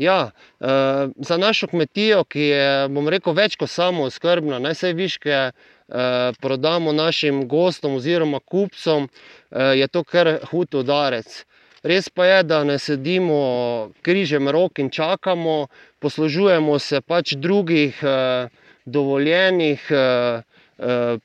Ja, 0.00 0.30
za 1.16 1.36
našo 1.36 1.66
kmetijo, 1.66 2.22
ki 2.24 2.40
je, 2.40 2.88
rekel, 3.12 3.34
več 3.36 3.58
kot 3.60 3.68
samooskrbna, 3.68 4.56
ne, 4.58 4.72
saj 4.74 4.94
viške 4.96 5.40
prodamo 6.40 6.94
našim 6.96 7.42
gostom 7.48 7.98
oziroma 7.98 8.40
kupcem, 8.40 9.10
je 9.52 9.88
to 9.92 10.00
kar 10.04 10.38
hud 10.48 10.78
udarec. 10.80 11.42
Res 11.84 12.08
pa 12.08 12.30
je, 12.30 12.38
da 12.48 12.62
ne 12.64 12.78
sedimo 12.80 13.90
križem 14.00 14.48
rok 14.48 14.80
in 14.80 14.88
čakamo, 14.88 15.66
poslužujemo 16.00 16.78
se 16.78 17.00
pač 17.04 17.34
drugih 17.36 18.00
dovoljenih 18.86 19.84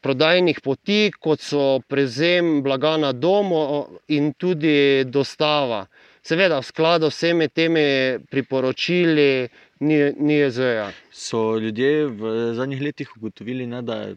prodajnih 0.03 0.59
poti, 0.59 1.13
kot 1.15 1.39
so 1.39 1.79
prevzem 1.87 2.59
blaga 2.63 2.97
na 2.97 3.13
domu 3.13 3.87
in 4.11 4.33
tudi 4.33 5.05
dostava. 5.07 5.85
Seveda 6.25 6.57
v 6.57 6.65
skladu 6.65 7.11
z 7.11 7.13
vsemi 7.13 7.47
temi 7.53 8.17
priporočili 8.31 9.45
NIJZ-ja. 9.79 10.89
So 11.13 11.57
ljudje 11.61 12.07
v 12.07 12.31
zadnjih 12.57 12.81
letih 12.81 13.11
ugotovili, 13.17 13.67
ne, 13.69 13.81
da 13.85 13.95
je 13.95 14.15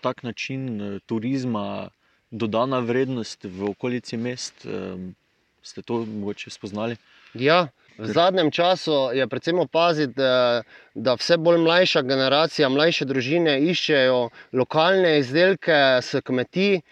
tak 0.00 0.22
način 0.22 1.00
turizma 1.06 1.90
dodana 2.30 2.78
vrednost 2.78 3.44
v 3.44 3.72
okolici 3.74 4.16
mest? 4.16 4.66
Ste 5.62 5.82
to 5.82 6.04
mogoče 6.06 6.50
spoznali? 6.50 6.96
Ja, 7.34 7.68
v 7.98 8.06
zadnjem 8.06 8.50
času 8.50 9.10
je 9.10 9.26
predvsem 9.26 9.58
opaziti, 9.58 10.14
da 10.94 11.14
vse 11.18 11.36
bolj 11.42 11.58
mlajša 11.58 12.02
generacija, 12.06 12.68
mlajše 12.68 13.04
družine 13.04 13.58
iščejo 13.66 14.28
lokalne 14.52 15.18
izdelke 15.18 15.98
s 15.98 16.22
kmetij, 16.22 16.84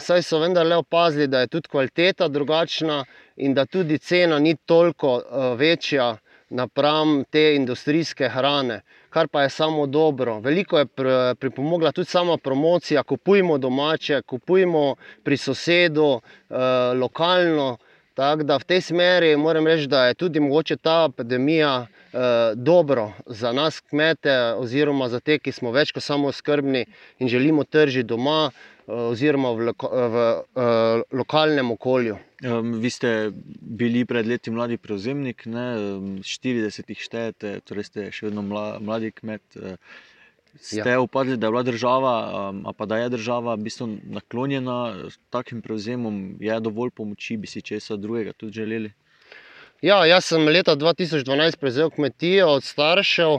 saj 0.00 0.22
so 0.22 0.38
vendarle 0.38 0.76
opazili, 0.76 1.26
da 1.26 1.40
je 1.40 1.46
tudi 1.46 1.68
kvaliteta 1.68 2.28
drugačna 2.28 3.04
in 3.36 3.54
da 3.54 3.66
tudi 3.66 3.98
cena 3.98 4.38
ni 4.38 4.56
toliko 4.56 5.22
večja 5.56 6.16
napram 6.50 7.24
te 7.30 7.54
industrijske 7.54 8.28
hrane, 8.28 8.80
kar 9.10 9.28
pa 9.28 9.42
je 9.42 9.48
samo 9.48 9.86
dobro. 9.86 10.40
Veliko 10.40 10.78
je 10.78 10.86
pripomogla 11.38 11.92
tudi 11.92 12.08
sama 12.08 12.36
promocija, 12.36 13.02
kupujmo 13.02 13.58
domače, 13.58 14.22
kupujmo 14.22 14.94
pri 15.24 15.36
sosedu, 15.36 16.20
lokalno. 17.00 17.76
Tako 18.14 18.42
da 18.42 18.56
v 18.58 18.64
tej 18.64 18.80
smeri 18.80 19.36
moram 19.36 19.66
reči, 19.66 19.86
da 19.86 20.06
je 20.06 20.14
tudi 20.14 20.40
mogoče 20.40 20.76
ta 20.76 21.08
epidemija 21.12 21.86
dobro 22.54 23.12
za 23.26 23.52
nas 23.52 23.80
kmete 23.80 24.34
oziroma 24.56 25.08
za 25.08 25.20
te, 25.20 25.38
ki 25.38 25.52
smo 25.52 25.70
več 25.70 25.92
kot 25.92 26.02
samooskrbni 26.02 26.84
in 27.18 27.28
želimo 27.28 27.64
tržiti 27.64 28.08
doma 28.08 28.50
oziroma 28.90 29.52
v 29.54 29.72
v 29.72 30.16
lokalnem 31.12 31.70
okolju. 31.70 32.18
Vi 32.80 32.90
ste 32.90 33.30
bili 33.60 34.04
pred 34.04 34.26
leti 34.26 34.50
mladi 34.50 34.76
prevzemnik, 34.76 35.46
ne, 35.46 35.66
štirideset 36.24 36.90
jih 36.90 37.00
štejete, 37.00 37.60
torej 37.64 37.84
ste 37.84 38.08
še 38.10 38.30
vedno 38.30 38.42
mladi 38.80 39.12
kmet. 39.12 39.42
Ste 40.58 40.96
opazili, 40.98 41.38
da 41.38 41.46
je 41.46 41.52
bila 41.54 41.62
država 41.62 42.14
ali 42.50 42.74
pa 42.76 42.86
da 42.86 42.98
je 42.98 43.08
država 43.08 43.54
v 43.54 43.68
bistvu 43.68 43.86
naklonjena 44.02 45.06
takim 45.30 45.62
prevzemom? 45.62 46.36
Je 46.42 46.60
dovolj 46.60 46.90
pomoči, 46.90 47.36
bi 47.36 47.46
si 47.46 47.62
česa 47.62 47.96
drugega 47.96 48.32
tudi 48.32 48.58
želeli? 48.58 48.90
Ja, 49.80 50.02
jaz 50.04 50.26
sem 50.26 50.42
leta 50.44 50.74
dva 50.74 50.92
tisoč 50.92 51.22
dvanajst 51.24 51.60
prevzel 51.60 51.90
kmetijo 51.90 52.48
od 52.58 52.64
staršev, 52.64 53.38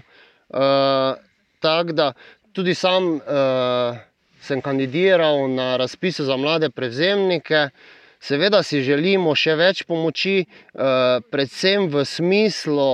tako 1.60 1.91
da 1.93 2.13
tudi 2.53 2.74
sam 2.74 3.20
sem 4.41 4.62
kandidiral 4.62 5.48
na 5.50 5.77
razpisu 5.77 6.25
za 6.25 6.38
mlade 6.38 6.69
prevzemnike. 6.69 7.69
Seveda 8.21 8.63
si 8.63 8.81
želimo 8.86 9.33
še 9.36 9.55
več 9.57 9.83
pomoči, 9.89 10.43
predvsem 11.31 11.88
v 11.89 12.03
smislu 12.05 12.89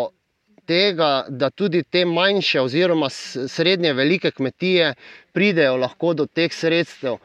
tega, 0.68 1.26
da 1.30 1.50
tudi 1.50 1.84
te 1.84 2.06
manjše 2.06 2.62
oziroma 2.62 3.10
srednje 3.12 3.94
velike 3.94 4.32
kmetije 4.32 4.94
pridejo 5.36 5.76
lahko 5.78 6.14
do 6.14 6.26
teh 6.26 6.54
sredstev. 6.54 7.20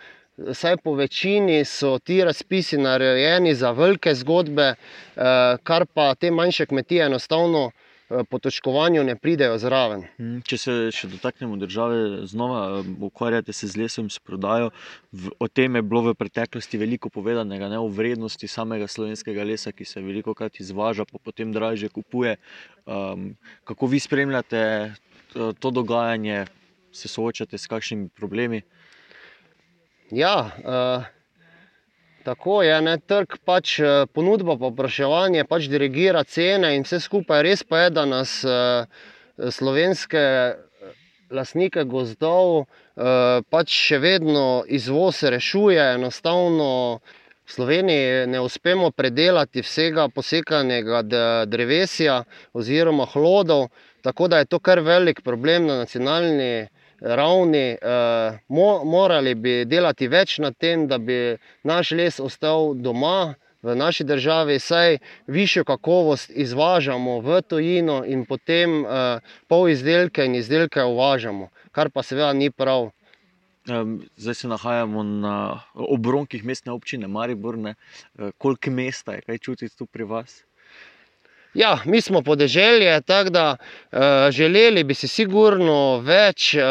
Saj 0.53 0.77
po 0.83 0.95
večini 0.95 1.65
so 1.65 1.99
ti 1.99 2.25
razpisi 2.25 2.79
narejeni 2.79 3.55
za 3.55 3.71
velike 3.71 4.15
zgodbe, 4.15 4.75
kar 5.63 5.87
pa 5.95 6.15
te 6.15 6.31
manjše 6.31 6.67
kmetije 6.67 7.07
enostavno 7.07 7.71
po 8.31 8.39
točkovanju 8.39 9.05
ne 9.05 9.17
pridejo 9.17 9.59
zraven. 9.59 10.05
Če 10.47 10.59
se 10.59 10.73
še 10.95 11.09
dotaknemo 11.13 11.57
države 11.61 12.27
znova, 12.31 12.83
ukvarjate 13.01 13.53
se 13.53 13.69
z 13.71 13.81
lesom, 13.83 14.11
s 14.11 14.19
prodajo. 14.19 14.71
O 15.39 15.49
tem 15.49 15.77
je 15.79 15.83
bilo 15.83 16.03
v 16.09 16.15
preteklosti 16.19 16.81
veliko 16.81 17.11
povedanega, 17.13 17.71
ne, 17.73 17.81
o 17.81 17.89
vrednosti 17.89 18.49
samega 18.49 18.89
slovenskega 18.91 19.47
lesa, 19.47 19.73
ki 19.73 19.87
se 19.89 20.03
velikokrat 20.05 20.61
izvaža, 20.61 21.07
pa 21.09 21.19
potem 21.23 21.53
dražje 21.53 21.93
kupuje. 21.93 22.37
Kako 23.65 23.87
vi 23.87 24.01
spremljate 24.01 24.63
to 25.33 25.71
dogajanje, 25.71 26.45
se 26.93 27.09
soočate 27.09 27.59
s 27.59 27.67
kakšnimi 27.67 28.11
problemi? 28.13 28.63
Ja, 30.13 30.53
tako 32.25 32.63
je, 32.63 32.81
ne, 32.83 32.97
trg 32.99 33.39
pač, 33.45 33.79
ponudba, 34.15 34.57
povpraševanje 34.61 35.45
pač 35.49 35.69
dirigira 35.71 36.25
cene 36.25 36.75
in 36.77 36.87
vse 36.87 37.01
skupaj. 37.03 37.43
Res 37.47 37.65
pa 37.67 37.85
je, 37.85 37.91
da 37.99 38.05
nas 38.09 38.35
slovenske 39.57 40.23
lastnike 41.33 41.85
gozdov 41.89 42.67
pač 43.51 43.73
še 43.73 43.99
vedno 44.03 44.63
izvoz 44.69 45.23
rešuje, 45.25 45.81
enostavno 45.97 47.01
v 47.43 47.51
Sloveniji 47.51 48.27
ne 48.31 48.41
uspemo 48.41 48.91
predelati 48.95 49.65
vsega 49.65 50.07
posekanega 50.13 51.01
drevesja 51.49 52.23
oziroma 52.55 53.09
hlodov, 53.15 53.71
tako 54.03 54.29
da 54.29 54.39
je 54.39 54.51
to 54.53 54.61
kar 54.61 54.81
velik 54.81 55.25
problem 55.25 55.67
na 55.67 55.83
nacionalni 55.83 56.39
ravni. 56.39 56.82
Morali 58.95 59.35
bi 59.35 59.65
delati 59.65 60.09
več 60.09 60.39
na 60.39 60.53
tem, 60.53 60.87
da 60.89 60.99
bi 60.99 61.37
naš 61.67 61.91
les 61.99 62.21
ostal 62.21 62.75
doma, 62.75 63.35
v 63.63 63.77
naši 63.77 64.05
državi, 64.05 64.59
saj 64.59 64.99
višjo 65.27 65.65
kakovost 65.65 66.31
izvažamo 66.35 67.21
v 67.21 67.43
tujino 67.43 68.03
in 68.07 68.25
potem 68.27 68.83
uh, 68.83 69.23
pol 69.49 69.69
izdelke 69.71 70.27
in 70.27 70.35
izdelke 70.35 70.83
uvažamo, 70.83 71.49
kar 71.71 71.91
pa 71.91 72.03
seveda 72.03 72.33
ni 72.33 72.51
prav. 72.51 72.91
Zdaj 74.17 74.35
se 74.35 74.49
nahajamo 74.49 75.03
na 75.03 75.63
obronkih 75.75 76.45
mestne 76.45 76.73
občine 76.73 77.07
Maribor. 77.09 77.55
Koliko 78.39 78.71
mesta 78.71 79.13
je, 79.13 79.21
kaj 79.23 79.39
čutite 79.39 79.77
tu 79.79 79.87
pri 79.87 80.05
vas? 80.05 80.43
Ja, 81.55 81.79
mi 81.85 82.01
smo 82.01 82.23
podeželje, 82.23 83.01
tako 83.01 83.31
da 83.31 83.57
uh, 83.57 83.99
želeli 84.31 84.85
bi 84.85 84.95
si 84.95 85.09
sigurno 85.09 85.99
več 86.01 86.55
uh, 86.55 86.63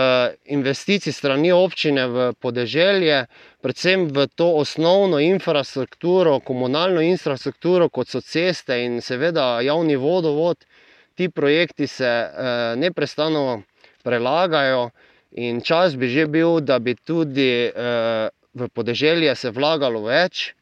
investicij 0.45 1.13
strani 1.13 1.51
občine 1.51 2.07
v 2.07 2.31
podeželje, 2.33 3.25
predvsem 3.61 4.07
v 4.09 4.25
to 4.35 4.47
osnovno 4.57 5.19
infrastrukturo, 5.19 6.39
komunalno 6.39 7.01
infrastrukturo, 7.01 7.89
kot 7.89 8.09
so 8.09 8.21
ceste 8.21 8.79
in 8.81 9.01
seveda 9.05 9.61
javni 9.61 9.95
vodovod. 10.01 10.65
Ti 11.13 11.29
projekti 11.29 11.88
se 11.88 12.09
uh, 12.09 12.73
neprestano 12.75 13.61
prelagajo 14.03 14.89
in 15.38 15.61
čas 15.61 15.93
bi 15.95 16.09
že 16.09 16.25
bil, 16.25 16.57
da 16.59 16.79
bi 16.79 16.95
tudi 16.95 17.69
uh, 17.69 18.33
v 18.53 18.69
podeželje 18.73 19.35
se 19.35 19.53
vlagalo 19.53 20.01
več. 20.09 20.55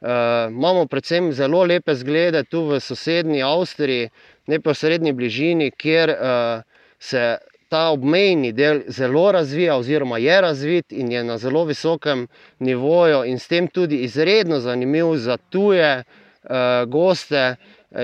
Uh, 0.00 0.08
imamo 0.52 0.86
predvsem 0.86 1.32
zelo 1.32 1.64
lepe 1.64 1.94
zglede 1.94 2.42
tu 2.44 2.66
v 2.68 2.80
sosednji 2.80 3.42
Avstriji, 3.42 4.10
neposrednji 4.46 5.12
bližini, 5.12 5.70
kjer 5.70 6.10
uh, 6.10 6.62
se 6.98 7.38
ta 7.68 7.88
obmejni 7.90 8.52
del 8.52 8.82
zelo 8.88 9.32
razvija, 9.32 9.76
oziroma 9.76 10.18
je 10.18 10.40
razvit 10.40 10.92
in 10.92 11.12
je 11.12 11.24
na 11.24 11.38
zelo 11.38 11.64
visokem 11.64 12.26
nivoju, 12.58 13.24
in 13.24 13.38
s 13.38 13.48
tem 13.48 13.68
tudi 13.68 14.02
izredno 14.04 14.60
zanimiv 14.60 15.16
za 15.16 15.36
tuje 15.36 16.02
uh, 16.02 16.50
goste 16.86 17.56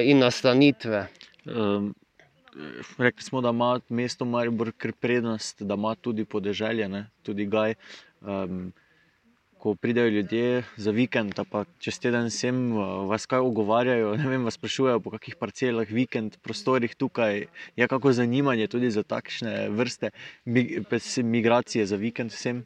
in 0.03 0.19
nastanitve. 0.19 1.07
Um, 1.45 1.95
rekli 2.99 3.23
smo, 3.23 3.41
da 3.41 3.49
ima 3.49 3.81
mesto 3.89 4.25
Maribor 4.25 4.73
prednost, 5.01 5.63
da 5.63 5.75
ima 5.75 5.95
tudi 5.95 6.25
podeželje, 6.25 6.89
ne? 6.89 7.07
tudi 7.23 7.47
Gaj. 7.47 7.75
Um, 8.21 8.73
ko 9.63 9.75
pridejo 9.75 10.09
ljudje 10.09 10.63
za 10.77 10.91
vikend, 10.91 11.39
pa 11.51 11.65
čez 11.79 12.01
teden 12.03 12.31
sem, 12.35 12.57
vas 13.07 13.29
kaj 13.31 13.45
ogovarjajo, 13.47 14.17
ne 14.19 14.27
vem, 14.27 14.43
vas 14.43 14.57
sprašujejo 14.59 14.99
po 15.05 15.13
kakih 15.15 15.37
parcelah, 15.39 15.87
vikend, 15.87 16.41
prostorih 16.43 16.97
tukaj. 16.99 17.45
Je 17.79 17.89
kako 17.89 18.11
zanimanje 18.13 18.67
tudi 18.67 18.91
za 18.91 19.05
takšne 19.07 19.69
vrste 19.71 20.11
migracije 21.23 21.87
za 21.87 21.97
vikend 21.97 22.35
vsem? 22.35 22.65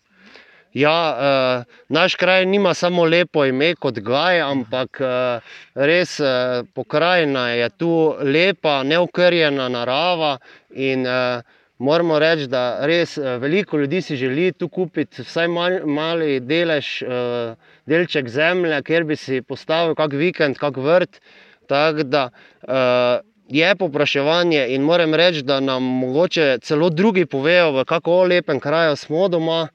Ja, 0.77 0.97
uh, 1.17 1.75
naš 1.89 2.17
kraj 2.17 2.47
nima 2.47 2.75
samo 2.75 3.05
lepo 3.05 3.45
ime 3.45 3.75
kot 3.75 4.01
Gaj, 4.01 4.41
ampak 4.41 5.01
uh, 5.01 5.53
res 5.75 6.17
uh, 6.21 6.65
pokrajina 6.75 7.51
je 7.51 7.69
tu 7.77 7.93
lepa, 8.21 8.83
neokrjena 8.83 9.69
narava 9.69 10.39
in 10.73 11.07
uh, 11.07 11.45
moramo 11.79 12.19
reči, 12.19 12.47
da 12.49 12.87
res 12.87 13.17
eh, 13.19 13.39
veliko 13.39 13.79
ljudi 13.79 14.03
si 14.03 14.17
želi 14.17 14.53
tu 14.53 14.69
kupiti 14.69 15.23
vsaj 15.23 15.49
mal, 15.49 15.79
mali 15.87 16.41
delež, 16.41 17.03
uh, 17.03 17.57
delček 17.87 18.29
zemlje, 18.29 18.83
kjer 18.83 19.05
bi 19.05 19.17
si 19.17 19.43
postavil 19.43 19.95
kak 19.95 20.13
vikend, 20.13 20.59
kak 20.59 20.77
vrt. 20.77 21.21
Tako 21.67 22.03
da 22.03 22.29
uh, 22.31 23.21
je 23.49 23.75
popraševanje 23.77 24.67
in 24.75 24.83
moram 24.83 25.15
reči, 25.15 25.43
da 25.43 25.61
nam 25.61 25.83
mogoče 25.83 26.59
celo 26.63 26.91
drugi 26.91 27.27
povejo, 27.27 27.73
v 27.73 27.85
kako 27.85 28.23
lepem 28.25 28.61
kraju 28.61 28.97
smo 28.97 29.29
doma. 29.29 29.69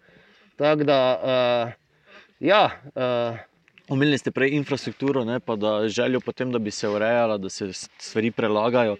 Tako 0.57 0.83
da, 0.83 1.73
ja. 2.39 2.69
Uh, 3.91 3.95
Omenili 3.95 4.17
ste 4.17 4.31
prej 4.31 4.55
infrastrukturo, 4.55 5.25
ne, 5.27 5.39
pa 5.39 5.55
da 5.55 5.87
željo 5.87 6.19
potem, 6.19 6.51
da 6.51 6.59
bi 6.59 6.71
se 6.71 6.89
urejala, 6.89 7.37
da 7.37 7.49
se 7.49 7.73
stvari 7.73 8.31
prelagajo. 8.31 8.95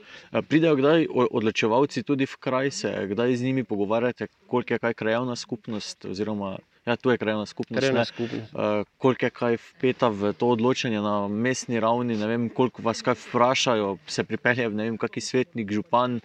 Pridejo 0.48 0.76
kdaj 0.76 1.08
odločevalci 1.32 2.04
tudi 2.04 2.26
v 2.26 2.36
kraj, 2.40 2.72
se 2.72 2.92
kdaj 3.08 3.36
z 3.36 3.44
njimi 3.44 3.64
pogovarjate, 3.64 4.28
koliko 4.48 4.74
je 4.74 4.80
kaj 4.80 4.94
krajovna 4.94 5.36
skupnost, 5.36 6.06
oziroma 6.06 6.58
ja, 6.86 6.96
tu 6.96 7.12
je 7.12 7.18
krajovna 7.18 7.46
skupnost. 7.46 7.80
Krajovna 7.80 8.06
skupnost. 8.06 8.52
Koliko 8.98 9.26
je 9.26 9.30
kaj 9.30 9.58
vpeta 9.58 10.10
v 10.10 10.34
to 10.34 10.50
odločanje 10.50 11.02
na 11.02 11.28
mestni 11.28 11.80
ravni, 11.80 12.18
ne 12.18 12.28
vem, 12.28 12.50
koliko 12.50 12.82
vas 12.82 13.02
kaj 13.02 13.16
vprašajo, 13.30 13.98
se 14.08 14.24
pripelje, 14.24 14.70
ne 14.70 14.90
vem, 14.90 14.98
kakšen 14.98 15.22
svetnik, 15.22 15.72
župan 15.72 16.20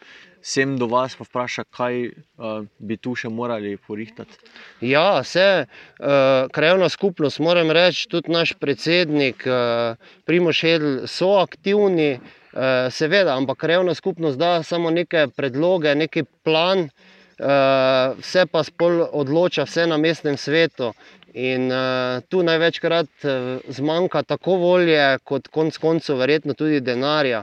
sem 0.47 0.77
do 0.79 0.87
vas, 0.87 1.17
pa 1.19 1.25
vpraša, 1.27 1.65
kaj 1.75 1.97
uh, 2.07 2.63
bi 2.79 2.97
tu 3.03 3.17
še 3.19 3.29
morali 3.35 3.75
porihtati. 3.83 4.39
Ja, 4.85 5.19
vse 5.25 5.67
uh, 5.67 6.47
krajovna 6.55 6.87
skupnost, 6.93 7.43
moram 7.43 7.73
reči, 7.75 8.07
tudi 8.13 8.31
naš 8.31 8.55
predsednik, 8.63 9.43
uh, 9.51 9.99
Primoš 10.29 10.63
Hedl, 10.63 10.95
so 11.11 11.35
aktivni, 11.41 12.13
uh, 12.21 12.87
seveda, 12.95 13.35
ampak 13.35 13.65
krajovna 13.67 13.97
skupnost 13.99 14.39
da 14.39 14.61
samo 14.63 14.95
neke 14.95 15.27
predloge, 15.35 15.99
neki 15.99 16.23
plan, 16.47 16.87
uh, 16.87 18.15
vse 18.23 18.47
pa 18.47 18.63
spol 18.71 19.03
odloča, 19.11 19.67
vse 19.67 19.91
na 19.91 19.99
mestnem 19.99 20.39
svetu. 20.39 20.95
In 21.35 21.67
uh, 21.75 22.23
tu 22.31 22.47
največkrat 22.47 23.27
uh, 23.27 23.71
zmanjka 23.75 24.23
tako 24.31 24.61
volje, 24.63 25.17
kot 25.27 25.51
konec 25.51 25.83
koncev, 25.83 26.23
verjetno 26.23 26.55
tudi 26.55 26.79
denarja. 26.81 27.43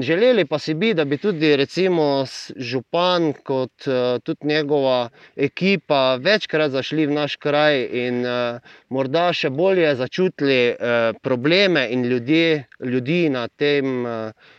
Želeli 0.00 0.44
pa 0.44 0.58
si 0.58 0.74
bi, 0.74 0.94
da 0.94 1.04
bi 1.04 1.18
tudi 1.18 1.56
recimo 1.56 2.24
župan, 2.56 3.32
kot 3.32 3.86
uh, 3.86 4.20
tudi 4.22 4.46
njegova 4.46 5.08
ekipa, 5.36 6.16
večkrat 6.16 6.70
zašli 6.70 7.06
v 7.06 7.12
naš 7.12 7.36
kraj 7.36 7.84
in 7.92 8.26
uh, 8.26 8.58
morda 8.88 9.28
še 9.32 9.50
bolje 9.54 9.94
začutili 9.94 10.74
uh, 10.74 11.14
probleme 11.22 11.86
in 11.90 12.02
ljudje, 12.10 12.64
ljudi 12.80 13.28
na 13.30 13.46
tem, 13.48 14.06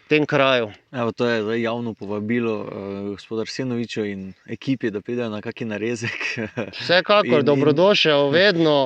tem 0.07 0.25
kraju. 0.25 0.71
Evo, 0.91 1.11
to 1.11 1.27
je 1.27 1.41
zdaj 1.43 1.61
javno 1.61 1.93
povabilo 1.93 2.55
gospodar 3.09 3.47
Senoviča 3.47 4.05
in 4.05 4.33
ekipi, 4.47 4.91
da 4.91 5.01
pridejo 5.01 5.29
na 5.29 5.41
kakšen 5.41 5.67
narezek. 5.75 6.15
Vsekakor, 6.79 7.41
in, 7.43 7.45
dobrodošel, 7.45 8.27
in... 8.27 8.33
vedno. 8.33 8.77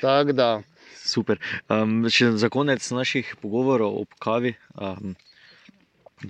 Tako 0.00 0.32
da. 0.32 0.50
Super. 1.08 1.40
Um, 1.72 2.04
še 2.12 2.34
za 2.36 2.50
konec 2.52 2.84
naših 2.92 3.32
pogovorov 3.40 3.96
ob 4.02 4.16
kavi. 4.20 4.54
Um, 4.76 5.16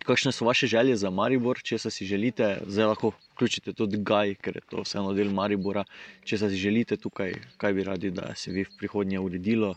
kakšne 0.05 0.33
so 0.33 0.47
vaše 0.47 0.69
želje 0.71 0.97
za 1.01 1.11
Maribor, 1.11 1.59
če 1.65 1.79
si 1.79 2.07
želite, 2.07 2.59
zdaj 2.67 2.93
lahko 2.93 3.13
vključite 3.33 3.73
tudi 3.73 3.99
Gaj, 3.99 4.37
ker 4.45 4.61
je 4.61 4.65
to 4.71 4.85
vseeno 4.85 5.15
del 5.17 5.33
Maribora. 5.35 5.85
Če 6.25 6.39
si 6.39 6.61
želite 6.61 6.99
tukaj, 7.01 7.35
kaj 7.57 7.75
bi 7.75 7.87
radi, 7.89 8.13
da 8.15 8.35
se 8.37 8.53
bi 8.53 8.67
v 8.69 8.77
prihodnje 8.79 9.19
uredilo? 9.19 9.75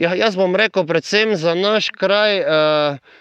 Ja, 0.00 0.14
jaz 0.16 0.38
bom 0.38 0.56
rekel, 0.56 0.86
predvsem 0.86 1.36
za 1.36 1.54
naš 1.54 1.90
kraj. 1.94 2.40
Uh, 2.40 3.18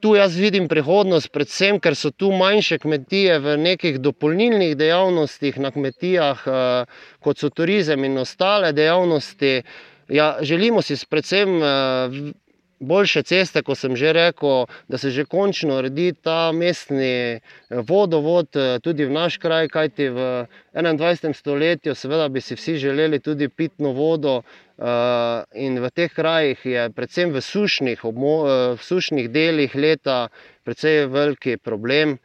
tu 0.00 0.14
jaz 0.14 0.36
vidim 0.38 0.68
prihodnost, 0.68 1.32
predvsem 1.34 1.80
ker 1.82 1.96
so 1.98 2.10
tu 2.10 2.30
manjše 2.30 2.78
kmetije 2.78 3.38
v 3.42 3.56
nekih 3.58 3.98
dopolnilnih 3.98 4.76
dejavnostih 4.78 5.58
na 5.58 5.72
kmetijah, 5.74 6.42
eh, 6.46 6.84
kot 7.20 7.38
so 7.38 7.50
turizem 7.50 8.04
in 8.04 8.18
ostale 8.18 8.72
dejavnosti. 8.72 9.62
Ja, 10.08 10.36
želimo 10.40 10.82
si 10.82 10.94
predvsem 11.10 11.62
eh, 11.62 12.32
boljše 12.78 13.22
ceste, 13.22 13.62
kot 13.62 13.78
sem 13.78 13.96
že 13.96 14.12
rekel, 14.12 14.66
da 14.88 14.98
se 14.98 15.10
že 15.10 15.24
končno 15.24 15.78
uredi 15.78 16.12
ta 16.12 16.52
mestni 16.52 17.40
vodovod 17.70 18.48
tudi 18.82 19.04
v 19.04 19.12
naš 19.12 19.38
kraj, 19.38 19.68
kajti 19.68 20.08
v 20.08 20.46
21. 20.74 21.34
stoletju, 21.34 21.94
seveda, 21.94 22.28
bi 22.28 22.40
si 22.40 22.54
vsi 22.54 22.76
želeli 22.76 23.20
tudi 23.20 23.48
pitno 23.48 23.92
vodo, 23.92 24.42
Eh, 24.76 25.44
in 25.56 25.80
v 25.80 25.88
teh 25.88 26.12
krajih 26.12 26.60
je, 26.60 26.82
predvsem 26.92 27.32
v 27.32 27.40
sušnih, 27.40 27.96
eh, 27.96 28.76
v 28.76 28.80
sušnih 28.80 29.30
delih 29.32 29.72
leta, 29.74 30.28
precej 30.64 31.08
veliki 31.08 31.56
problem. 31.56 32.18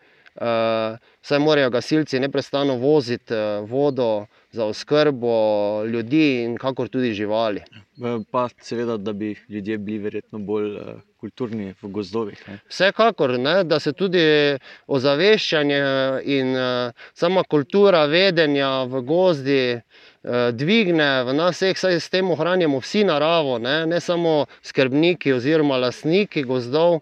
Saj 1.22 1.40
morajo 1.40 1.70
gasilci 1.70 2.20
neustano 2.20 2.78
voziti 2.80 3.34
uh, 3.36 3.68
vodo 3.68 4.28
za 4.52 4.66
oskrbo 4.66 5.34
ljudi 5.86 6.44
in 6.44 6.58
kakor 6.58 6.90
tudi 6.90 7.14
živali. 7.14 7.62
Pa 8.32 8.48
seveda, 8.62 8.98
da 8.98 9.14
bi 9.14 9.36
ljudje 9.50 9.78
bili 9.78 9.98
verjetno 9.98 10.40
bolj 10.40 10.76
uh, 10.76 10.82
kulturni 11.20 11.74
v 11.82 11.88
gozdovih. 11.88 12.44
Ne? 12.48 12.58
Vsekakor, 12.70 13.40
ne, 13.40 13.64
da 13.64 13.80
se 13.80 13.94
tudi 13.94 14.24
ozaveščanje 14.88 15.82
in 16.24 16.56
uh, 16.56 16.92
sama 17.14 17.44
kultura 17.44 18.06
vedenja 18.06 18.84
v 18.84 19.02
gozdi 19.08 19.64
uh, 19.78 20.50
dvigne 20.52 21.24
v 21.24 21.38
nas 21.38 21.62
vseh, 21.62 21.78
saj 21.78 22.00
s 22.00 22.10
tem 22.10 22.32
ohranjamo 22.32 22.82
vsi 22.82 23.06
naravo, 23.08 23.60
ne, 23.60 23.86
ne 23.86 24.00
samo 24.00 24.46
skrbniki 24.68 25.34
oziroma 25.38 25.78
lastniki 25.78 26.44
gozdov 26.44 27.02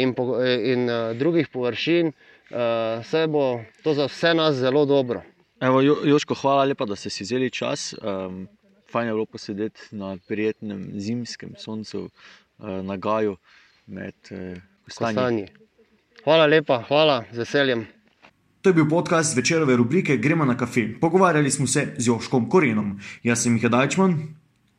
in, 0.00 0.14
po, 0.16 0.38
in 0.40 0.88
drugih 1.20 1.50
površin 1.52 2.14
vse 2.48 3.26
bo 3.28 3.60
to 3.84 3.92
za 3.94 4.06
vse 4.08 4.32
nas 4.34 4.54
zelo 4.56 4.86
dobro. 4.88 5.20
Evo, 5.60 5.80
Joško, 5.82 6.34
hvala 6.34 6.64
lepa, 6.64 6.86
da 6.88 6.96
ste 6.96 7.10
si 7.10 7.24
vzeli 7.24 7.50
čas. 7.50 7.94
Um, 8.00 8.48
fajn 8.92 9.06
je 9.06 9.12
bilo 9.12 9.26
posedeti 9.26 9.80
na 9.90 10.16
prijetnem 10.28 10.90
zimskem 10.94 11.52
soncu 11.58 12.00
uh, 12.04 12.68
na 12.68 12.96
Gaju 12.96 13.36
med 13.86 14.14
uh, 14.30 14.62
kostanji. 14.84 15.46
Hvala 16.24 16.46
lepa, 16.46 16.84
hvala 16.88 17.24
z 17.32 17.38
veseljem. 17.38 17.86
To 18.60 18.70
je 18.70 18.74
bil 18.74 18.88
podcast 18.88 19.36
večerove 19.36 19.76
rubrike 19.76 20.16
Gremo 20.16 20.44
na 20.44 20.56
kafe. 20.56 20.88
Pogovarjali 21.00 21.50
smo 21.50 21.66
se 21.66 21.86
z 21.98 22.06
Joškom 22.06 22.48
Korenom. 22.48 23.00
Jaz 23.22 23.42
sem 23.42 23.52
Miha 23.52 23.68
Dajčman. 23.68 24.18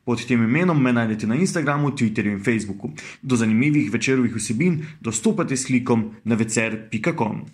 Pod 0.04 0.26
tem 0.26 0.42
imenom 0.44 0.82
me 0.82 0.92
najdete 0.92 1.26
na 1.26 1.34
Instagramu, 1.34 1.90
Twitterju 1.90 2.32
in 2.32 2.44
Facebooku. 2.44 2.90
Do 3.22 3.36
zanimivih 3.36 3.92
večerovih 3.92 4.34
vsebin 4.36 4.86
dostopate 5.00 5.56
s 5.56 5.66
klikom 5.66 6.14
na 6.24 6.34
vecer.com. 6.34 7.46